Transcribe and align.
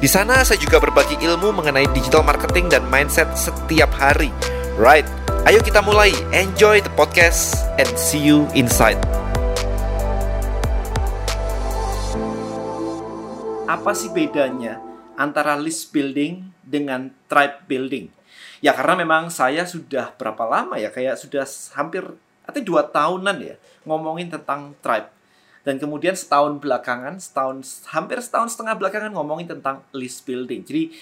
Di 0.00 0.08
sana 0.08 0.40
saya 0.48 0.56
juga 0.56 0.80
berbagi 0.80 1.20
ilmu 1.20 1.60
mengenai 1.60 1.84
digital 1.92 2.24
marketing 2.24 2.72
dan 2.72 2.80
mindset 2.88 3.28
setiap 3.36 3.92
hari. 3.92 4.32
Right, 4.80 5.04
ayo 5.44 5.60
kita 5.60 5.84
mulai. 5.84 6.08
Enjoy 6.32 6.80
the 6.80 6.88
podcast 6.96 7.68
and 7.76 7.84
see 8.00 8.16
you 8.16 8.48
inside. 8.56 8.96
Apa 13.68 13.92
sih 13.92 14.08
bedanya 14.08 14.80
antara 15.20 15.60
list 15.60 15.92
building 15.92 16.48
dengan 16.64 17.12
tribe 17.28 17.68
building? 17.68 18.08
Ya 18.64 18.72
karena 18.72 19.04
memang 19.04 19.28
saya 19.28 19.68
sudah 19.68 20.16
berapa 20.16 20.48
lama 20.48 20.80
ya, 20.80 20.88
kayak 20.88 21.20
sudah 21.20 21.44
hampir 21.76 22.08
atau 22.48 22.60
dua 22.64 22.88
tahunan 22.88 23.36
ya 23.44 23.60
ngomongin 23.84 24.32
tentang 24.32 24.72
tribe 24.80 25.19
dan 25.60 25.76
kemudian 25.76 26.16
setahun 26.16 26.56
belakangan, 26.56 27.20
setahun 27.20 27.84
hampir 27.92 28.20
setahun 28.24 28.56
setengah 28.56 28.80
belakangan 28.80 29.12
ngomongin 29.12 29.48
tentang 29.48 29.84
list 29.92 30.24
building. 30.24 30.64
Jadi 30.64 30.96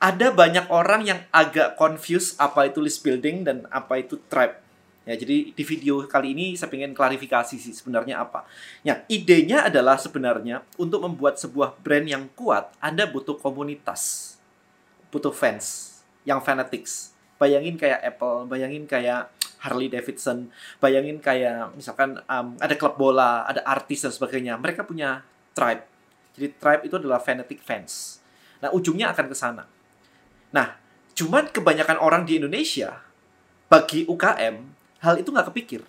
ada 0.00 0.32
banyak 0.32 0.72
orang 0.72 1.04
yang 1.04 1.20
agak 1.28 1.76
confused 1.76 2.40
apa 2.40 2.72
itu 2.72 2.80
list 2.80 3.04
building 3.04 3.44
dan 3.44 3.68
apa 3.68 4.00
itu 4.00 4.16
tribe. 4.32 4.56
Ya, 5.04 5.16
jadi 5.16 5.52
di 5.52 5.64
video 5.64 6.04
kali 6.04 6.32
ini 6.36 6.56
saya 6.56 6.72
ingin 6.72 6.96
klarifikasi 6.96 7.56
sih 7.56 7.72
sebenarnya 7.72 8.20
apa. 8.20 8.44
Ya, 8.84 9.04
idenya 9.08 9.68
adalah 9.68 9.96
sebenarnya 9.96 10.64
untuk 10.76 11.04
membuat 11.04 11.40
sebuah 11.40 11.76
brand 11.80 12.06
yang 12.08 12.24
kuat, 12.32 12.72
Anda 12.80 13.08
butuh 13.08 13.36
komunitas. 13.40 14.36
Butuh 15.08 15.32
fans 15.32 15.98
yang 16.24 16.40
fanatics. 16.44 17.12
Bayangin 17.40 17.80
kayak 17.80 18.00
Apple, 18.04 18.44
bayangin 18.48 18.84
kayak 18.84 19.32
Harley 19.60 19.92
Davidson, 19.92 20.48
bayangin 20.80 21.20
kayak 21.20 21.76
misalkan 21.76 22.16
um, 22.24 22.56
ada 22.56 22.74
klub 22.80 22.96
bola, 22.96 23.44
ada 23.44 23.60
artis 23.68 24.02
dan 24.02 24.12
sebagainya. 24.12 24.56
Mereka 24.56 24.88
punya 24.88 25.20
tribe. 25.52 25.84
Jadi 26.36 26.46
tribe 26.56 26.82
itu 26.88 26.94
adalah 26.96 27.20
fanatic 27.20 27.60
fans. 27.60 28.24
Nah, 28.64 28.72
ujungnya 28.72 29.12
akan 29.12 29.26
ke 29.28 29.36
sana. 29.36 29.64
Nah, 30.50 30.80
cuman 31.12 31.52
kebanyakan 31.52 32.00
orang 32.00 32.24
di 32.24 32.40
Indonesia 32.40 33.04
bagi 33.68 34.08
UKM 34.08 34.56
hal 35.04 35.14
itu 35.20 35.28
nggak 35.28 35.52
kepikir. 35.52 35.82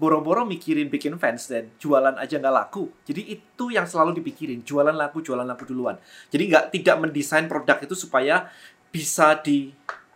Boro-boro 0.00 0.48
mikirin 0.48 0.88
bikin 0.88 1.20
fans 1.20 1.44
dan 1.46 1.68
jualan 1.76 2.16
aja 2.16 2.40
nggak 2.40 2.54
laku. 2.56 2.88
Jadi 3.04 3.36
itu 3.36 3.64
yang 3.68 3.84
selalu 3.84 4.16
dipikirin, 4.18 4.64
jualan 4.64 4.96
laku, 4.96 5.20
jualan 5.20 5.44
laku 5.44 5.68
duluan. 5.68 6.00
Jadi 6.32 6.42
nggak 6.48 6.66
tidak 6.72 6.96
mendesain 7.04 7.44
produk 7.44 7.76
itu 7.84 7.92
supaya 7.92 8.48
bisa 8.88 9.36
di 9.38 9.70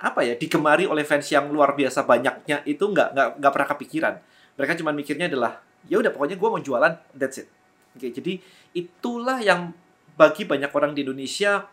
apa 0.05 0.21
ya 0.21 0.37
digemari 0.37 0.85
oleh 0.85 1.01
fans 1.01 1.33
yang 1.33 1.49
luar 1.49 1.73
biasa 1.73 2.05
banyaknya 2.05 2.61
itu 2.69 2.85
nggak 2.85 3.17
nggak 3.17 3.29
nggak 3.41 3.53
pernah 3.57 3.69
kepikiran. 3.73 4.15
Mereka 4.61 4.73
cuma 4.85 4.93
mikirnya 4.93 5.33
adalah 5.33 5.65
ya 5.89 5.97
udah 5.97 6.13
pokoknya 6.13 6.37
gue 6.37 6.49
mau 6.53 6.61
jualan 6.61 6.93
that's 7.17 7.41
it. 7.41 7.49
Oke 7.97 8.13
jadi 8.13 8.37
itulah 8.77 9.41
yang 9.41 9.73
bagi 10.21 10.45
banyak 10.45 10.69
orang 10.77 10.93
di 10.93 11.09
Indonesia 11.09 11.65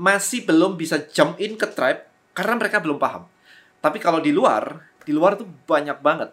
masih 0.00 0.48
belum 0.48 0.80
bisa 0.80 1.04
jump 1.12 1.36
in 1.36 1.60
ke 1.60 1.68
tribe 1.68 2.08
karena 2.32 2.56
mereka 2.56 2.80
belum 2.80 2.96
paham. 2.96 3.28
Tapi 3.84 4.00
kalau 4.00 4.24
di 4.24 4.32
luar 4.32 4.80
di 5.04 5.12
luar 5.12 5.36
tuh 5.36 5.44
banyak 5.44 6.00
banget. 6.00 6.32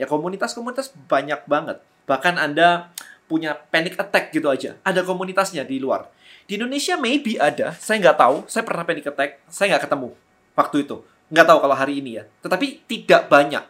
Ya 0.00 0.08
komunitas-komunitas 0.08 0.96
banyak 1.12 1.44
banget. 1.44 1.84
Bahkan 2.08 2.40
anda 2.40 2.88
punya 3.28 3.52
panic 3.68 4.00
attack 4.00 4.32
gitu 4.32 4.48
aja. 4.48 4.80
Ada 4.80 5.04
komunitasnya 5.04 5.68
di 5.68 5.76
luar 5.76 6.08
di 6.46 6.58
Indonesia 6.58 6.98
maybe 6.98 7.38
ada, 7.38 7.74
saya 7.78 8.02
nggak 8.02 8.18
tahu. 8.18 8.36
Saya 8.50 8.62
pernah 8.66 8.82
panic 8.82 9.06
attack, 9.06 9.40
saya 9.46 9.76
nggak 9.76 9.88
ketemu 9.88 10.08
waktu 10.58 10.76
itu. 10.84 10.96
Nggak 11.32 11.46
tahu 11.48 11.58
kalau 11.64 11.76
hari 11.76 11.94
ini 12.02 12.20
ya. 12.20 12.24
Tetapi 12.44 12.84
tidak 12.84 13.30
banyak. 13.32 13.64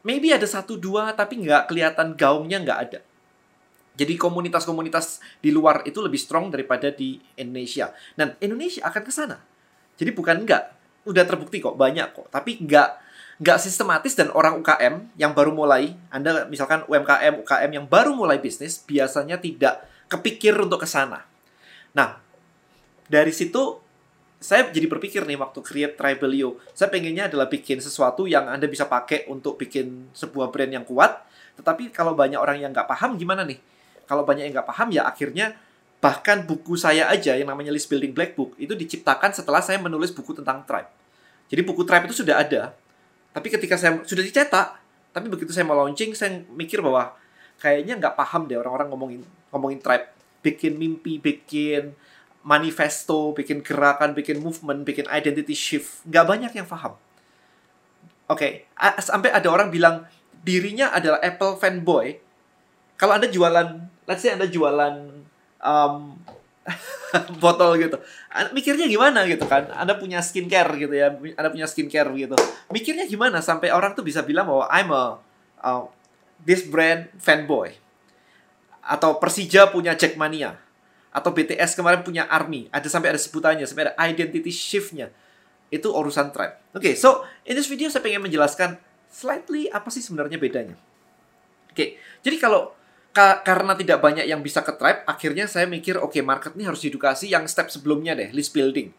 Maybe 0.00 0.32
ada 0.32 0.48
satu 0.48 0.80
dua, 0.80 1.12
tapi 1.12 1.44
nggak 1.44 1.68
kelihatan 1.68 2.16
gaungnya 2.16 2.58
nggak 2.64 2.78
ada. 2.88 3.00
Jadi 4.00 4.16
komunitas-komunitas 4.16 5.20
di 5.44 5.52
luar 5.52 5.84
itu 5.84 6.00
lebih 6.00 6.16
strong 6.16 6.48
daripada 6.48 6.88
di 6.88 7.20
Indonesia. 7.36 7.92
Dan 8.16 8.32
Indonesia 8.40 8.80
akan 8.88 9.02
ke 9.04 9.12
sana. 9.12 9.36
Jadi 10.00 10.10
bukan 10.16 10.40
nggak, 10.48 10.62
udah 11.04 11.24
terbukti 11.28 11.60
kok 11.60 11.76
banyak 11.76 12.16
kok. 12.16 12.32
Tapi 12.32 12.64
nggak 12.64 12.88
nggak 13.40 13.58
sistematis 13.60 14.12
dan 14.12 14.28
orang 14.32 14.60
UKM 14.60 15.16
yang 15.16 15.32
baru 15.32 15.52
mulai, 15.52 15.96
Anda 16.12 16.44
misalkan 16.48 16.84
UMKM, 16.84 17.40
UKM 17.44 17.70
yang 17.72 17.86
baru 17.88 18.12
mulai 18.12 18.36
bisnis, 18.36 18.84
biasanya 18.84 19.40
tidak 19.40 19.84
kepikir 20.12 20.56
untuk 20.60 20.84
ke 20.84 20.88
sana. 20.88 21.29
Nah, 21.96 22.18
dari 23.10 23.34
situ 23.34 23.80
saya 24.40 24.72
jadi 24.72 24.88
berpikir 24.88 25.28
nih 25.28 25.36
waktu 25.36 25.60
create 25.60 25.94
Tribelio, 26.00 26.56
saya 26.72 26.88
pengennya 26.88 27.28
adalah 27.28 27.44
bikin 27.44 27.76
sesuatu 27.76 28.24
yang 28.24 28.48
Anda 28.48 28.64
bisa 28.64 28.88
pakai 28.88 29.28
untuk 29.28 29.60
bikin 29.60 30.08
sebuah 30.16 30.48
brand 30.48 30.72
yang 30.72 30.86
kuat, 30.88 31.20
tetapi 31.60 31.92
kalau 31.92 32.16
banyak 32.16 32.40
orang 32.40 32.56
yang 32.56 32.72
nggak 32.72 32.88
paham 32.88 33.20
gimana 33.20 33.44
nih? 33.44 33.60
Kalau 34.08 34.24
banyak 34.24 34.48
yang 34.48 34.54
nggak 34.56 34.68
paham 34.72 34.88
ya 34.96 35.04
akhirnya 35.04 35.60
bahkan 36.00 36.48
buku 36.48 36.80
saya 36.80 37.12
aja 37.12 37.36
yang 37.36 37.52
namanya 37.52 37.68
List 37.68 37.92
Building 37.92 38.16
Black 38.16 38.32
Book 38.32 38.56
itu 38.56 38.72
diciptakan 38.72 39.36
setelah 39.36 39.60
saya 39.60 39.76
menulis 39.76 40.08
buku 40.08 40.32
tentang 40.32 40.64
tribe. 40.64 40.88
Jadi 41.52 41.60
buku 41.60 41.84
tribe 41.84 42.08
itu 42.08 42.24
sudah 42.24 42.40
ada, 42.40 42.72
tapi 43.36 43.52
ketika 43.52 43.76
saya 43.76 44.00
sudah 44.08 44.24
dicetak, 44.24 44.80
tapi 45.12 45.26
begitu 45.28 45.52
saya 45.52 45.68
mau 45.68 45.76
launching, 45.76 46.16
saya 46.16 46.40
mikir 46.56 46.80
bahwa 46.80 47.12
kayaknya 47.60 48.00
nggak 48.00 48.16
paham 48.16 48.48
deh 48.48 48.56
orang-orang 48.56 48.88
ngomongin 48.88 49.20
ngomongin 49.52 49.78
tribe 49.84 50.08
bikin 50.40 50.76
mimpi, 50.76 51.20
bikin 51.20 51.96
manifesto, 52.40 53.36
bikin 53.36 53.60
gerakan, 53.60 54.16
bikin 54.16 54.40
movement, 54.40 54.84
bikin 54.84 55.04
identity 55.12 55.52
shift. 55.52 56.04
Nggak 56.08 56.26
banyak 56.26 56.52
yang 56.56 56.68
paham. 56.68 56.96
Oke, 58.30 58.70
okay. 58.70 59.02
sampai 59.02 59.34
ada 59.34 59.50
orang 59.50 59.68
bilang 59.74 60.06
dirinya 60.40 60.94
adalah 60.94 61.18
Apple 61.20 61.58
fanboy. 61.58 62.16
Kalau 62.96 63.16
Anda 63.16 63.28
jualan, 63.28 63.68
let's 64.06 64.22
say 64.22 64.32
Anda 64.32 64.46
jualan 64.46 65.24
um, 65.60 66.16
botol 67.42 67.76
gitu. 67.76 67.98
Mikirnya 68.54 68.86
gimana 68.86 69.26
gitu 69.26 69.44
kan? 69.50 69.68
Anda 69.74 69.98
punya 69.98 70.22
skincare 70.22 70.70
gitu 70.78 70.94
ya. 70.94 71.10
Anda 71.10 71.50
punya 71.50 71.66
skincare 71.66 72.12
gitu. 72.14 72.36
Mikirnya 72.70 73.04
gimana 73.10 73.42
sampai 73.42 73.74
orang 73.74 73.98
tuh 73.98 74.06
bisa 74.06 74.22
bilang 74.22 74.46
bahwa 74.46 74.64
I'm 74.70 74.90
a 74.94 75.18
uh, 75.60 75.84
this 76.44 76.64
brand 76.64 77.10
fanboy 77.20 77.76
atau 78.84 79.20
Persija 79.20 79.68
punya 79.70 79.94
Jackmania. 79.94 80.56
Atau 81.10 81.34
BTS 81.34 81.74
kemarin 81.74 82.06
punya 82.06 82.26
Army. 82.30 82.70
Ada 82.70 82.86
sampai 82.86 83.14
ada 83.14 83.20
sebutannya 83.20 83.66
sampai 83.66 83.90
ada 83.90 83.94
identity 84.06 84.54
shiftnya. 84.54 85.10
Itu 85.70 85.90
urusan 85.90 86.30
tribe. 86.30 86.58
Oke 86.74 86.92
okay, 86.92 86.94
so 86.94 87.26
in 87.46 87.58
this 87.58 87.66
video 87.66 87.90
saya 87.90 88.02
pengen 88.02 88.22
menjelaskan 88.22 88.78
slightly 89.10 89.66
apa 89.70 89.90
sih 89.90 90.02
sebenarnya 90.02 90.38
bedanya. 90.38 90.78
Oke 91.70 91.74
okay, 91.74 91.88
jadi 92.22 92.38
kalau 92.38 92.74
ka 93.10 93.42
karena 93.42 93.74
tidak 93.74 93.98
banyak 93.98 94.22
yang 94.22 94.38
bisa 94.38 94.62
ke 94.62 94.70
tribe 94.78 95.02
akhirnya 95.02 95.50
saya 95.50 95.66
mikir 95.66 95.98
oke 95.98 96.14
okay, 96.14 96.22
market 96.22 96.54
ini 96.54 96.70
harus 96.70 96.78
diedukasi 96.78 97.26
yang 97.26 97.42
step 97.50 97.66
sebelumnya 97.66 98.14
deh 98.14 98.30
list 98.30 98.54
building 98.54 98.94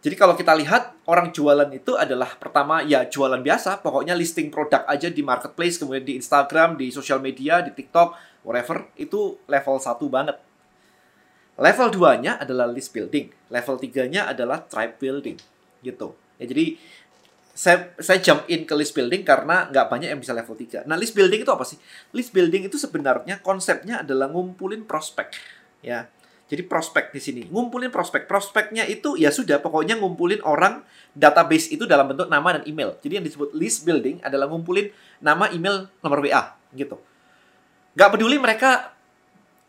jadi 0.00 0.16
kalau 0.16 0.32
kita 0.32 0.56
lihat 0.56 0.96
orang 1.04 1.28
jualan 1.28 1.68
itu 1.76 1.92
adalah 1.92 2.32
pertama 2.40 2.80
ya 2.80 3.04
jualan 3.04 3.44
biasa, 3.44 3.84
pokoknya 3.84 4.16
listing 4.16 4.48
produk 4.48 4.88
aja 4.88 5.12
di 5.12 5.20
marketplace, 5.20 5.76
kemudian 5.76 6.08
di 6.08 6.16
Instagram, 6.16 6.80
di 6.80 6.88
sosial 6.88 7.20
media, 7.20 7.60
di 7.60 7.76
TikTok, 7.76 8.40
whatever, 8.40 8.88
itu 8.96 9.36
level 9.44 9.76
1 9.76 10.00
banget. 10.08 10.40
Level 11.60 11.88
2-nya 11.92 12.40
adalah 12.40 12.64
list 12.64 12.96
building, 12.96 13.28
level 13.52 13.76
3-nya 13.76 14.24
adalah 14.24 14.64
tribe 14.64 14.96
building 14.96 15.36
gitu. 15.84 16.16
Ya 16.40 16.48
jadi 16.48 16.80
saya 17.52 17.92
saya 18.00 18.24
jump 18.24 18.48
in 18.48 18.64
ke 18.64 18.72
list 18.72 18.96
building 18.96 19.20
karena 19.20 19.68
nggak 19.68 19.92
banyak 19.92 20.08
yang 20.16 20.20
bisa 20.24 20.32
level 20.32 20.56
3. 20.56 20.88
Nah, 20.88 20.96
list 20.96 21.12
building 21.12 21.44
itu 21.44 21.52
apa 21.52 21.68
sih? 21.68 21.76
List 22.16 22.32
building 22.32 22.72
itu 22.72 22.80
sebenarnya 22.80 23.44
konsepnya 23.44 24.00
adalah 24.00 24.32
ngumpulin 24.32 24.88
prospek 24.88 25.36
ya 25.84 26.08
jadi 26.50 26.66
prospek 26.66 27.14
di 27.14 27.22
sini, 27.22 27.42
ngumpulin 27.46 27.94
prospek. 27.94 28.26
Prospeknya 28.26 28.82
itu 28.82 29.14
ya 29.14 29.30
sudah, 29.30 29.62
pokoknya 29.62 29.94
ngumpulin 30.02 30.42
orang 30.42 30.82
database 31.14 31.70
itu 31.70 31.86
dalam 31.86 32.10
bentuk 32.10 32.26
nama 32.26 32.58
dan 32.58 32.66
email. 32.66 32.98
Jadi 32.98 33.22
yang 33.22 33.24
disebut 33.24 33.54
list 33.54 33.86
building 33.86 34.18
adalah 34.26 34.50
ngumpulin 34.50 34.90
nama, 35.22 35.46
email, 35.54 35.86
nomor 36.02 36.18
WA 36.18 36.58
gitu. 36.74 36.98
Gak 37.94 38.18
peduli 38.18 38.34
mereka 38.42 38.98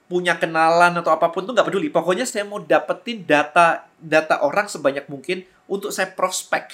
punya 0.10 0.42
kenalan 0.42 0.98
atau 0.98 1.14
apa 1.14 1.30
pun 1.30 1.46
tuh 1.46 1.54
gak 1.54 1.70
peduli. 1.70 1.94
Pokoknya 1.94 2.26
saya 2.26 2.50
mau 2.50 2.58
dapetin 2.58 3.30
data 3.30 3.86
data 4.02 4.42
orang 4.42 4.66
sebanyak 4.66 5.06
mungkin 5.06 5.46
untuk 5.70 5.94
saya 5.94 6.10
prospek. 6.10 6.74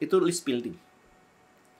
Itu 0.00 0.24
list 0.24 0.40
building. 0.48 0.72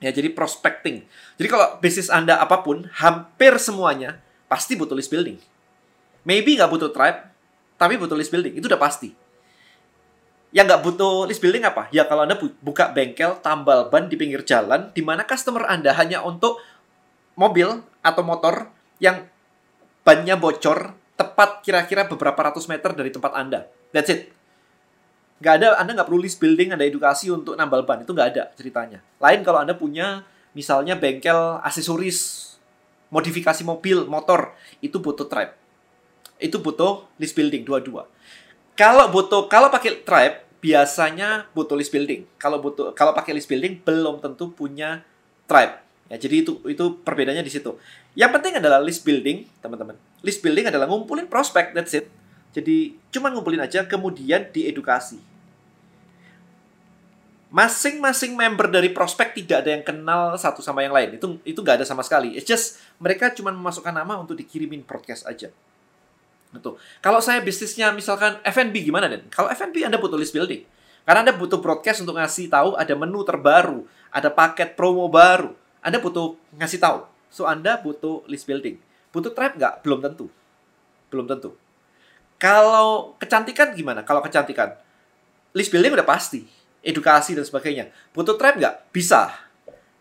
Ya, 0.04 0.12
jadi 0.12 0.28
prospecting. 0.36 1.08
Jadi 1.40 1.48
kalau 1.48 1.80
bisnis 1.80 2.12
Anda 2.12 2.36
apa 2.36 2.60
pun, 2.60 2.92
hampir 2.92 3.56
semuanya 3.56 4.20
pasti 4.52 4.76
butuh 4.76 4.92
list 4.92 5.08
building 5.08 5.40
Maybe 6.22 6.54
nggak 6.54 6.70
butuh 6.70 6.90
tribe, 6.94 7.26
tapi 7.78 7.98
butuh 7.98 8.14
list 8.14 8.30
building. 8.30 8.54
Itu 8.58 8.70
udah 8.70 8.78
pasti. 8.78 9.10
Yang 10.52 10.64
nggak 10.68 10.82
butuh 10.84 11.14
list 11.26 11.40
building 11.40 11.64
apa? 11.64 11.88
Ya 11.90 12.04
kalau 12.04 12.28
Anda 12.28 12.36
buka 12.38 12.92
bengkel 12.92 13.40
tambal 13.40 13.88
ban 13.88 14.06
di 14.06 14.14
pinggir 14.20 14.44
jalan, 14.44 14.92
di 14.92 15.00
mana 15.00 15.24
customer 15.24 15.66
Anda 15.66 15.96
hanya 15.96 16.20
untuk 16.22 16.60
mobil 17.34 17.80
atau 18.04 18.22
motor 18.22 18.68
yang 19.00 19.26
bannya 20.04 20.36
bocor 20.36 20.92
tepat 21.16 21.64
kira-kira 21.64 22.04
beberapa 22.04 22.38
ratus 22.38 22.68
meter 22.68 22.92
dari 22.92 23.08
tempat 23.08 23.32
Anda. 23.32 23.66
That's 23.90 24.12
it. 24.12 24.30
Nggak 25.42 25.54
ada, 25.58 25.68
Anda 25.80 25.90
nggak 25.98 26.06
perlu 26.06 26.22
list 26.22 26.38
building, 26.38 26.70
ada 26.76 26.86
edukasi 26.86 27.32
untuk 27.32 27.58
nambal 27.58 27.82
ban. 27.82 28.06
Itu 28.06 28.14
nggak 28.14 28.28
ada 28.36 28.54
ceritanya. 28.54 29.02
Lain 29.18 29.42
kalau 29.42 29.58
Anda 29.58 29.74
punya 29.74 30.22
misalnya 30.54 30.94
bengkel 30.94 31.58
aksesoris, 31.64 32.52
modifikasi 33.10 33.64
mobil, 33.64 34.04
motor, 34.06 34.54
itu 34.84 35.00
butuh 35.00 35.26
tribe. 35.26 35.61
Itu 36.42 36.58
butuh 36.58 37.06
list 37.22 37.38
building 37.38 37.62
dua-dua. 37.62 38.10
Kalau 38.74 39.06
butuh 39.14 39.46
kalau 39.46 39.70
pakai 39.70 40.02
tribe 40.02 40.42
biasanya 40.58 41.46
butuh 41.54 41.78
list 41.78 41.94
building. 41.94 42.26
Kalau 42.38 42.58
butuh 42.58 42.90
kalau 42.98 43.14
pakai 43.14 43.34
list 43.34 43.46
building 43.46 43.78
belum 43.82 44.18
tentu 44.18 44.50
punya 44.50 45.06
tribe. 45.46 45.82
Ya, 46.12 46.20
jadi 46.20 46.44
itu 46.44 46.60
itu 46.68 46.84
perbedaannya 47.00 47.40
di 47.40 47.52
situ. 47.52 47.72
Yang 48.12 48.30
penting 48.36 48.60
adalah 48.60 48.84
list 48.84 49.00
building, 49.00 49.48
teman-teman. 49.64 49.96
List 50.20 50.44
building 50.44 50.68
adalah 50.68 50.84
ngumpulin 50.84 51.24
prospek, 51.24 51.72
that's 51.72 51.96
it. 51.96 52.04
Jadi 52.52 53.00
cuma 53.08 53.32
ngumpulin 53.32 53.64
aja 53.64 53.88
kemudian 53.88 54.52
diedukasi. 54.52 55.16
Masing-masing 57.52 58.32
member 58.32 58.68
dari 58.68 58.92
prospek 58.92 59.36
tidak 59.36 59.64
ada 59.64 59.70
yang 59.76 59.84
kenal 59.84 60.36
satu 60.36 60.60
sama 60.60 60.84
yang 60.84 60.92
lain. 60.92 61.16
Itu 61.16 61.40
itu 61.48 61.60
nggak 61.60 61.80
ada 61.80 61.86
sama 61.88 62.04
sekali. 62.04 62.36
It's 62.36 62.48
just 62.48 62.80
mereka 63.00 63.32
cuma 63.32 63.52
memasukkan 63.52 63.92
nama 63.92 64.20
untuk 64.20 64.36
dikirimin 64.36 64.84
broadcast 64.84 65.24
aja. 65.24 65.48
Gitu. 66.52 66.76
Kalau 67.00 67.20
saya 67.24 67.40
bisnisnya 67.40 67.90
misalkan 67.96 68.36
F&B 68.44 68.84
gimana 68.84 69.08
Den? 69.08 69.24
Kalau 69.32 69.48
F&B 69.48 69.88
Anda 69.88 69.96
butuh 69.96 70.20
list 70.20 70.36
building. 70.36 70.68
Karena 71.02 71.26
Anda 71.26 71.34
butuh 71.34 71.58
broadcast 71.58 72.04
untuk 72.04 72.14
ngasih 72.14 72.52
tahu 72.52 72.78
ada 72.78 72.94
menu 72.94 73.24
terbaru, 73.26 73.88
ada 74.12 74.28
paket 74.28 74.76
promo 74.76 75.08
baru. 75.08 75.56
Anda 75.82 75.98
butuh 75.98 76.36
ngasih 76.60 76.78
tahu. 76.78 77.08
So 77.32 77.48
Anda 77.48 77.80
butuh 77.80 78.22
list 78.28 78.44
building. 78.44 78.78
Butuh 79.10 79.32
tribe 79.32 79.58
nggak? 79.58 79.82
Belum 79.82 79.98
tentu. 80.04 80.26
Belum 81.08 81.26
tentu. 81.26 81.56
Kalau 82.36 83.16
kecantikan 83.18 83.72
gimana? 83.72 84.04
Kalau 84.04 84.20
kecantikan, 84.22 84.76
list 85.56 85.72
building 85.72 85.96
udah 85.96 86.06
pasti. 86.06 86.44
Edukasi 86.82 87.38
dan 87.38 87.46
sebagainya. 87.46 87.90
Butuh 88.12 88.36
tribe 88.36 88.60
nggak? 88.60 88.92
Bisa. 88.92 89.30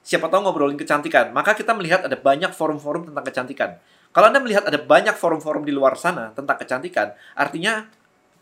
Siapa 0.01 0.27
tahu 0.27 0.45
ngobrolin 0.45 0.77
kecantikan. 0.77 1.29
Maka 1.31 1.53
kita 1.53 1.71
melihat 1.77 2.05
ada 2.05 2.17
banyak 2.17 2.51
forum-forum 2.51 3.09
tentang 3.09 3.25
kecantikan 3.25 3.77
kalau 4.11 4.27
Anda 4.27 4.43
melihat 4.43 4.67
ada 4.67 4.75
banyak 4.75 5.15
forum-forum 5.15 5.63
di 5.63 5.71
luar 5.71 5.95
sana 5.95 6.35
tentang 6.35 6.59
kecantikan, 6.59 7.15
artinya 7.31 7.87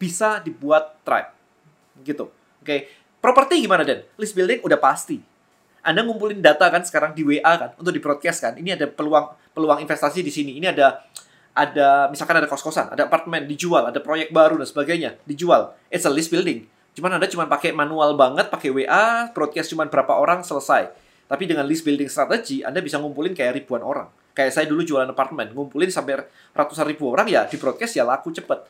bisa 0.01 0.41
dibuat 0.41 0.97
tribe. 1.05 1.29
Gitu. 2.01 2.25
Oke. 2.25 2.65
Okay. 2.65 2.79
Properti 3.19 3.59
gimana, 3.59 3.83
Den? 3.83 4.07
List 4.15 4.33
building 4.33 4.63
udah 4.63 4.79
pasti. 4.79 5.19
Anda 5.83 6.03
ngumpulin 6.03 6.39
data 6.39 6.67
kan 6.71 6.83
sekarang 6.83 7.11
di 7.15 7.23
WA 7.23 7.53
kan 7.55 7.75
untuk 7.75 7.91
di 7.91 7.99
broadcast 7.99 8.39
kan. 8.43 8.53
Ini 8.55 8.79
ada 8.79 8.87
peluang 8.87 9.35
peluang 9.51 9.79
investasi 9.83 10.23
di 10.23 10.31
sini. 10.31 10.55
Ini 10.55 10.71
ada 10.71 11.03
ada 11.51 12.07
misalkan 12.07 12.39
ada 12.39 12.47
kos-kosan, 12.47 12.95
ada 12.95 13.11
apartemen 13.11 13.43
dijual, 13.43 13.91
ada 13.91 13.99
proyek 13.99 14.31
baru 14.31 14.55
dan 14.59 14.67
sebagainya 14.67 15.19
dijual. 15.27 15.75
It's 15.91 16.07
a 16.07 16.11
list 16.11 16.31
building. 16.31 16.67
Cuman 16.95 17.19
Anda 17.19 17.27
cuma 17.27 17.47
pakai 17.47 17.75
manual 17.75 18.15
banget, 18.15 18.47
pakai 18.47 18.71
WA, 18.71 19.31
broadcast 19.35 19.71
cuma 19.71 19.87
berapa 19.87 20.15
orang 20.15 20.43
selesai. 20.43 20.91
Tapi 21.29 21.43
dengan 21.45 21.67
list 21.67 21.83
building 21.83 22.09
strategi, 22.09 22.63
Anda 22.63 22.79
bisa 22.79 22.97
ngumpulin 22.99 23.35
kayak 23.35 23.63
ribuan 23.63 23.83
orang. 23.83 24.07
Kayak 24.39 24.55
saya 24.55 24.71
dulu 24.71 24.87
jualan 24.87 25.11
apartemen, 25.11 25.51
ngumpulin 25.51 25.91
sampai 25.91 26.23
ratusan 26.55 26.87
ribu 26.87 27.11
orang 27.11 27.27
ya 27.27 27.43
di 27.43 27.59
broadcast 27.59 27.99
ya 27.99 28.07
laku 28.07 28.31
cepet. 28.31 28.63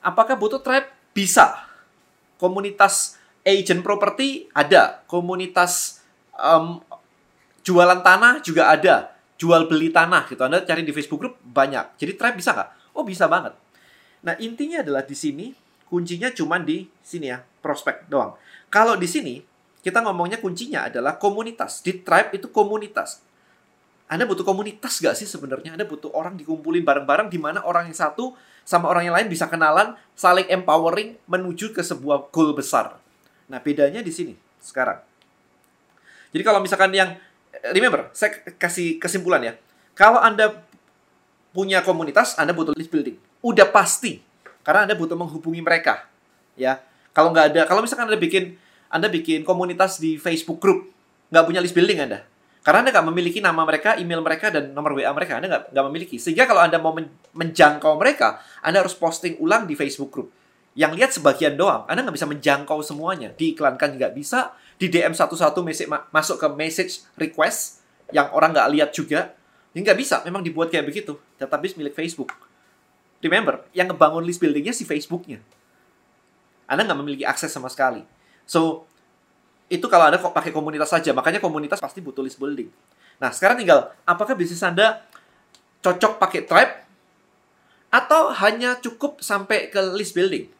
Apakah 0.00 0.32
butuh 0.32 0.64
tribe? 0.64 0.88
Bisa. 1.12 1.68
Komunitas 2.40 3.20
agent 3.44 3.84
properti 3.84 4.48
ada. 4.56 5.04
Komunitas 5.04 6.00
um, 6.40 6.80
jualan 7.60 8.00
tanah 8.00 8.40
juga 8.40 8.72
ada. 8.72 9.12
Jual 9.36 9.68
beli 9.68 9.92
tanah 9.92 10.24
gitu. 10.24 10.40
Anda 10.40 10.64
cari 10.64 10.80
di 10.80 10.96
Facebook 10.96 11.20
group 11.20 11.36
banyak. 11.44 12.00
Jadi 12.00 12.16
tribe 12.16 12.40
bisa 12.40 12.56
nggak? 12.56 12.96
Oh 12.96 13.04
bisa 13.04 13.28
banget. 13.28 13.52
Nah 14.24 14.32
intinya 14.40 14.80
adalah 14.80 15.04
di 15.04 15.12
sini 15.12 15.52
kuncinya 15.84 16.32
cuma 16.32 16.56
di 16.56 16.88
sini 17.04 17.28
ya 17.28 17.44
prospek 17.60 18.08
doang. 18.08 18.40
Kalau 18.72 18.96
di 18.96 19.04
sini 19.04 19.36
kita 19.84 20.00
ngomongnya 20.00 20.40
kuncinya 20.40 20.88
adalah 20.88 21.20
komunitas. 21.20 21.84
Di 21.84 22.00
tribe 22.00 22.40
itu 22.40 22.48
komunitas. 22.48 23.20
Anda 24.04 24.28
butuh 24.28 24.44
komunitas 24.44 25.00
gak 25.00 25.16
sih 25.16 25.24
sebenarnya? 25.24 25.72
Anda 25.72 25.88
butuh 25.88 26.12
orang 26.12 26.36
dikumpulin 26.36 26.84
bareng-bareng 26.84 27.32
di 27.32 27.40
mana 27.40 27.64
orang 27.64 27.88
yang 27.88 27.96
satu 27.96 28.36
sama 28.64 28.88
orang 28.88 29.08
yang 29.08 29.16
lain 29.16 29.28
bisa 29.32 29.48
kenalan, 29.48 29.96
saling 30.12 30.44
empowering 30.48 31.16
menuju 31.24 31.72
ke 31.72 31.80
sebuah 31.80 32.28
goal 32.28 32.52
besar. 32.52 33.00
Nah, 33.48 33.60
bedanya 33.60 34.04
di 34.04 34.12
sini 34.12 34.36
sekarang. 34.60 35.00
Jadi 36.36 36.42
kalau 36.44 36.60
misalkan 36.60 36.92
yang 36.92 37.16
remember, 37.72 38.12
saya 38.12 38.44
kasih 38.60 39.00
kesimpulan 39.00 39.40
ya. 39.40 39.52
Kalau 39.96 40.20
Anda 40.20 40.64
punya 41.56 41.80
komunitas, 41.80 42.36
Anda 42.36 42.52
butuh 42.52 42.76
list 42.76 42.92
building. 42.92 43.16
Udah 43.40 43.68
pasti. 43.72 44.20
Karena 44.64 44.84
Anda 44.88 44.96
butuh 44.96 45.16
menghubungi 45.16 45.64
mereka. 45.64 46.08
Ya. 46.56 46.80
Kalau 47.16 47.32
nggak 47.32 47.56
ada, 47.56 47.62
kalau 47.64 47.80
misalkan 47.80 48.10
Anda 48.10 48.20
bikin 48.20 48.60
Anda 48.92 49.08
bikin 49.08 49.46
komunitas 49.46 49.96
di 50.02 50.20
Facebook 50.20 50.60
group, 50.60 50.92
nggak 51.32 51.44
punya 51.46 51.60
list 51.62 51.76
building 51.76 52.04
Anda 52.04 52.33
karena 52.64 52.80
Anda 52.80 52.96
nggak 52.96 53.06
memiliki 53.12 53.44
nama 53.44 53.60
mereka, 53.60 54.00
email 54.00 54.24
mereka, 54.24 54.48
dan 54.48 54.72
nomor 54.72 54.96
WA 54.96 55.12
mereka. 55.12 55.36
Anda 55.36 55.68
nggak, 55.68 55.84
memiliki. 55.92 56.16
Sehingga 56.16 56.48
kalau 56.48 56.64
Anda 56.64 56.80
mau 56.80 56.96
menjangkau 57.36 58.00
mereka, 58.00 58.40
Anda 58.64 58.80
harus 58.80 58.96
posting 58.96 59.36
ulang 59.36 59.68
di 59.68 59.76
Facebook 59.76 60.08
group. 60.08 60.32
Yang 60.72 60.92
lihat 60.96 61.10
sebagian 61.12 61.60
doang. 61.60 61.84
Anda 61.84 62.08
nggak 62.08 62.16
bisa 62.16 62.24
menjangkau 62.24 62.80
semuanya. 62.80 63.36
Diiklankan 63.36 64.00
nggak 64.00 64.16
bisa. 64.16 64.56
Di 64.80 64.88
DM 64.88 65.12
satu-satu 65.12 65.60
masuk 66.08 66.40
ke 66.40 66.48
message 66.56 67.04
request 67.20 67.84
yang 68.16 68.32
orang 68.32 68.56
nggak 68.56 68.68
lihat 68.72 68.90
juga. 68.96 69.36
Ya 69.76 69.84
nggak 69.84 70.00
bisa. 70.00 70.24
Memang 70.24 70.40
dibuat 70.40 70.72
kayak 70.72 70.88
begitu. 70.88 71.20
Database 71.36 71.76
milik 71.76 71.92
Facebook. 71.92 72.32
Remember, 73.20 73.60
yang 73.76 73.92
ngebangun 73.92 74.24
list 74.24 74.40
buildingnya 74.40 74.72
si 74.72 74.88
Facebooknya. 74.88 75.36
Anda 76.64 76.88
nggak 76.88 76.96
memiliki 76.96 77.28
akses 77.28 77.52
sama 77.52 77.68
sekali. 77.68 78.00
So, 78.48 78.88
itu 79.72 79.86
kalau 79.88 80.12
Anda 80.12 80.20
pakai 80.20 80.52
komunitas 80.52 80.92
saja, 80.92 81.16
makanya 81.16 81.40
komunitas 81.40 81.80
pasti 81.80 82.04
butuh 82.04 82.20
list 82.20 82.36
building. 82.36 82.68
Nah, 83.16 83.32
sekarang 83.32 83.56
tinggal 83.56 83.96
apakah 84.04 84.36
bisnis 84.36 84.60
Anda 84.60 85.00
cocok 85.80 86.20
pakai 86.20 86.44
tribe 86.44 86.72
atau 87.88 88.34
hanya 88.44 88.76
cukup 88.82 89.24
sampai 89.24 89.72
ke 89.72 89.80
list 89.96 90.12
building? 90.12 90.52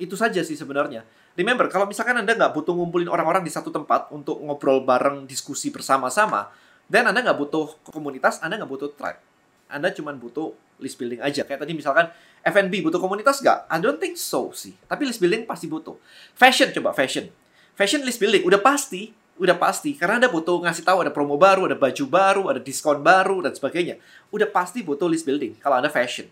Itu 0.00 0.16
saja 0.16 0.40
sih 0.40 0.56
sebenarnya. 0.56 1.04
Remember, 1.36 1.68
kalau 1.68 1.84
misalkan 1.84 2.16
Anda 2.16 2.32
nggak 2.32 2.56
butuh 2.56 2.72
ngumpulin 2.72 3.12
orang-orang 3.12 3.44
di 3.44 3.52
satu 3.52 3.68
tempat 3.68 4.08
untuk 4.08 4.40
ngobrol 4.40 4.80
bareng, 4.88 5.28
diskusi 5.28 5.68
bersama-sama, 5.68 6.48
dan 6.88 7.12
Anda 7.12 7.20
nggak 7.20 7.36
butuh 7.36 7.76
komunitas, 7.92 8.40
Anda 8.40 8.56
nggak 8.56 8.72
butuh 8.72 8.88
tribe. 8.96 9.20
Anda 9.68 9.92
cuma 9.92 10.16
butuh 10.16 10.56
list 10.80 10.96
building 10.96 11.20
aja. 11.20 11.44
Kayak 11.44 11.66
tadi 11.66 11.76
misalkan 11.76 12.08
F&B 12.40 12.80
butuh 12.80 13.02
komunitas 13.02 13.44
nggak? 13.44 13.68
I 13.68 13.76
don't 13.84 14.00
think 14.00 14.16
so 14.16 14.48
sih. 14.56 14.72
Tapi 14.88 15.04
list 15.04 15.20
building 15.20 15.44
pasti 15.44 15.68
butuh. 15.68 16.00
Fashion 16.32 16.72
coba, 16.72 16.96
fashion 16.96 17.28
fashion 17.76 18.02
list 18.02 18.18
building 18.18 18.42
udah 18.48 18.58
pasti 18.58 19.12
udah 19.36 19.56
pasti 19.60 19.92
karena 19.92 20.16
ada 20.16 20.28
butuh 20.32 20.64
ngasih 20.64 20.82
tahu 20.82 21.04
ada 21.04 21.12
promo 21.12 21.36
baru, 21.36 21.68
ada 21.68 21.76
baju 21.76 22.04
baru, 22.08 22.42
ada 22.48 22.60
diskon 22.60 23.04
baru 23.04 23.44
dan 23.44 23.52
sebagainya. 23.52 24.00
Udah 24.32 24.48
pasti 24.48 24.80
butuh 24.80 25.06
list 25.12 25.28
building 25.28 25.60
kalau 25.60 25.76
Anda 25.76 25.92
fashion. 25.92 26.26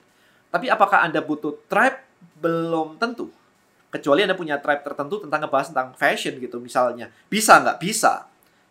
Tapi 0.48 0.72
apakah 0.72 1.04
Anda 1.04 1.20
butuh 1.20 1.68
tribe? 1.68 2.00
Belum 2.40 2.96
tentu. 2.96 3.28
Kecuali 3.92 4.24
Anda 4.24 4.32
punya 4.32 4.56
tribe 4.56 4.80
tertentu 4.80 5.20
tentang 5.20 5.44
ngebahas 5.44 5.68
tentang 5.70 5.92
fashion 5.94 6.40
gitu 6.40 6.56
misalnya. 6.58 7.12
Bisa 7.28 7.60
nggak? 7.60 7.76
Bisa. 7.76 8.24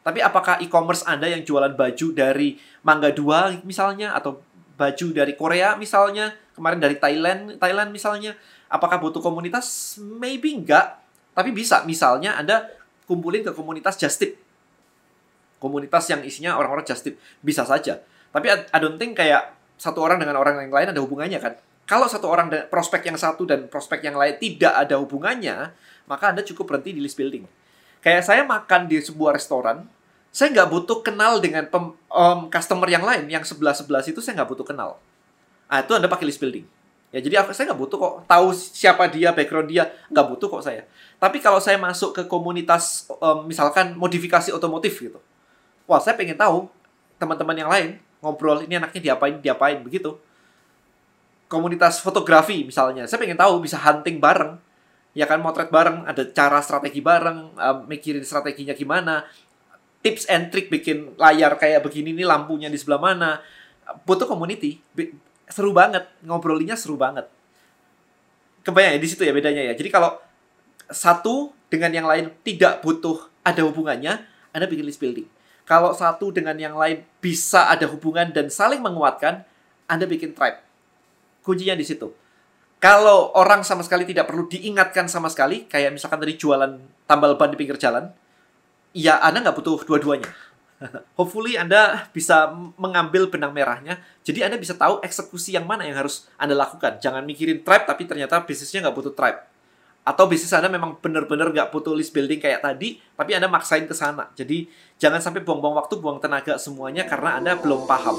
Tapi 0.04 0.20
apakah 0.20 0.60
e-commerce 0.60 1.06
Anda 1.06 1.30
yang 1.32 1.46
jualan 1.46 1.78
baju 1.78 2.08
dari 2.12 2.58
Mangga 2.84 3.14
2 3.14 3.64
misalnya 3.64 4.18
atau 4.18 4.42
baju 4.76 5.08
dari 5.14 5.38
Korea 5.38 5.78
misalnya, 5.78 6.34
kemarin 6.58 6.82
dari 6.82 6.98
Thailand, 6.98 7.56
Thailand 7.62 7.94
misalnya, 7.94 8.36
apakah 8.68 9.00
butuh 9.00 9.22
komunitas? 9.22 9.96
Maybe 10.02 10.52
enggak, 10.52 11.03
tapi 11.34 11.50
bisa, 11.50 11.82
misalnya 11.84 12.38
Anda 12.38 12.70
kumpulin 13.10 13.42
ke 13.42 13.52
komunitas 13.52 13.98
just 13.98 14.22
tip. 14.22 14.38
Komunitas 15.58 16.06
yang 16.14 16.22
isinya 16.22 16.56
orang-orang 16.56 16.86
just 16.86 17.02
tip. 17.02 17.18
Bisa 17.42 17.66
saja. 17.66 18.00
Tapi 18.30 18.48
I 18.50 18.78
don't 18.82 18.98
think 19.02 19.18
kayak 19.18 19.54
satu 19.78 20.02
orang 20.02 20.22
dengan 20.22 20.38
orang 20.38 20.62
yang 20.62 20.74
lain 20.74 20.88
ada 20.94 21.02
hubungannya 21.02 21.42
kan. 21.42 21.54
Kalau 21.84 22.08
satu 22.08 22.32
orang 22.32 22.48
prospek 22.72 23.12
yang 23.12 23.20
satu 23.20 23.44
dan 23.44 23.68
prospek 23.68 24.08
yang 24.08 24.16
lain 24.16 24.40
tidak 24.40 24.72
ada 24.72 24.96
hubungannya, 25.02 25.76
maka 26.08 26.32
Anda 26.32 26.46
cukup 26.46 26.72
berhenti 26.72 26.96
di 26.96 27.02
list 27.04 27.20
building. 27.20 27.44
Kayak 28.00 28.24
saya 28.24 28.42
makan 28.48 28.88
di 28.88 29.04
sebuah 29.04 29.36
restoran, 29.36 29.84
saya 30.32 30.52
nggak 30.52 30.70
butuh 30.72 31.04
kenal 31.04 31.44
dengan 31.44 31.68
pem, 31.68 31.92
um, 31.96 32.40
customer 32.48 32.88
yang 32.88 33.04
lain, 33.04 33.28
yang 33.28 33.44
sebelah-sebelah 33.44 34.04
itu 34.04 34.24
saya 34.24 34.40
nggak 34.40 34.50
butuh 34.56 34.68
kenal. 34.68 35.00
Nah, 35.68 35.80
itu 35.84 35.92
Anda 35.92 36.08
pakai 36.08 36.26
list 36.28 36.40
building. 36.40 36.66
Ya 37.14 37.22
jadi 37.22 37.46
saya 37.54 37.70
nggak 37.70 37.78
butuh 37.78 37.98
kok 38.02 38.14
tahu 38.26 38.50
siapa 38.58 39.06
dia, 39.06 39.30
background 39.30 39.70
dia, 39.70 39.86
nggak 40.10 40.26
butuh 40.34 40.50
kok 40.50 40.66
saya. 40.66 40.82
Tapi 41.22 41.38
kalau 41.38 41.62
saya 41.62 41.78
masuk 41.78 42.10
ke 42.10 42.26
komunitas 42.26 43.06
um, 43.22 43.46
misalkan 43.46 43.94
modifikasi 43.94 44.50
otomotif 44.50 44.98
gitu, 44.98 45.22
wah 45.86 46.02
saya 46.02 46.18
pengen 46.18 46.34
tahu 46.34 46.66
teman-teman 47.22 47.54
yang 47.54 47.70
lain 47.70 47.90
ngobrol 48.18 48.66
ini 48.66 48.82
anaknya 48.82 49.14
diapain, 49.14 49.38
diapain 49.38 49.78
begitu. 49.86 50.18
komunitas 51.52 52.02
fotografi 52.02 52.66
misalnya, 52.66 53.06
saya 53.06 53.22
pengen 53.22 53.38
tahu 53.38 53.62
bisa 53.62 53.78
hunting 53.78 54.18
bareng, 54.18 54.58
ya 55.14 55.30
kan 55.30 55.38
motret 55.38 55.70
bareng, 55.70 56.02
ada 56.02 56.26
cara 56.34 56.58
strategi 56.66 56.98
bareng, 56.98 57.54
uh, 57.54 57.86
mikirin 57.86 58.26
strateginya 58.26 58.74
gimana, 58.74 59.22
tips 60.02 60.26
and 60.34 60.50
trick 60.50 60.74
bikin 60.74 61.14
layar 61.14 61.54
kayak 61.62 61.86
begini 61.86 62.10
nih 62.10 62.26
lampunya 62.26 62.74
di 62.74 62.78
sebelah 62.82 62.98
mana, 62.98 63.38
butuh 64.02 64.26
community, 64.26 64.82
seru 65.50 65.72
banget 65.76 66.08
ngobrolinya 66.24 66.78
seru 66.78 66.96
banget. 66.96 67.28
Kebayang 68.64 68.96
ya 68.96 69.00
di 69.00 69.08
situ 69.10 69.22
ya 69.28 69.34
bedanya 69.36 69.62
ya. 69.72 69.74
Jadi 69.76 69.90
kalau 69.92 70.16
satu 70.88 71.52
dengan 71.68 71.92
yang 71.92 72.08
lain 72.08 72.32
tidak 72.46 72.80
butuh 72.80 73.28
ada 73.44 73.64
hubungannya, 73.68 74.24
Anda 74.56 74.66
bikin 74.70 74.88
list 74.88 75.04
building. 75.04 75.28
Kalau 75.64 75.96
satu 75.96 76.32
dengan 76.32 76.56
yang 76.60 76.76
lain 76.76 77.04
bisa 77.24 77.72
ada 77.72 77.88
hubungan 77.88 78.32
dan 78.32 78.48
saling 78.48 78.80
menguatkan, 78.80 79.44
Anda 79.88 80.08
bikin 80.08 80.36
tribe 80.36 80.64
kuncinya 81.44 81.76
di 81.76 81.86
situ. 81.86 82.10
Kalau 82.80 83.32
orang 83.36 83.64
sama 83.64 83.84
sekali 83.84 84.04
tidak 84.04 84.28
perlu 84.28 84.48
diingatkan 84.48 85.08
sama 85.08 85.32
sekali, 85.32 85.68
kayak 85.68 85.96
misalkan 85.96 86.20
tadi 86.20 86.36
jualan 86.36 86.80
tambal 87.08 87.36
ban 87.40 87.52
di 87.52 87.60
pinggir 87.60 87.80
jalan, 87.80 88.12
ya 88.96 89.20
Anda 89.24 89.44
nggak 89.44 89.56
butuh 89.56 89.88
dua-duanya. 89.88 90.28
Hopefully 91.20 91.56
Anda 91.56 92.10
bisa 92.12 92.52
mengambil 92.76 93.30
benang 93.30 93.52
merahnya, 93.52 94.00
jadi 94.22 94.48
Anda 94.48 94.60
bisa 94.60 94.76
tahu 94.76 95.00
eksekusi 95.04 95.56
yang 95.56 95.68
mana 95.68 95.88
yang 95.88 96.00
harus 96.00 96.28
Anda 96.36 96.58
lakukan. 96.58 97.00
Jangan 97.00 97.24
mikirin 97.24 97.62
tribe, 97.62 97.86
tapi 97.88 98.08
ternyata 98.08 98.42
bisnisnya 98.44 98.84
nggak 98.84 98.96
butuh 98.96 99.14
tribe. 99.16 99.40
Atau 100.04 100.28
bisnis 100.28 100.52
Anda 100.52 100.68
memang 100.68 101.00
benar-benar 101.00 101.56
nggak 101.56 101.72
butuh 101.72 101.96
list 101.96 102.12
building 102.12 102.44
kayak 102.44 102.60
tadi, 102.60 103.00
tapi 103.16 103.32
Anda 103.38 103.48
maksain 103.48 103.88
ke 103.88 103.96
sana. 103.96 104.28
Jadi 104.36 104.68
jangan 105.00 105.24
sampai 105.24 105.40
buang-buang 105.46 105.80
waktu, 105.80 105.96
buang 106.02 106.20
tenaga 106.20 106.60
semuanya 106.60 107.08
karena 107.08 107.40
Anda 107.40 107.56
belum 107.56 107.88
paham. 107.88 108.18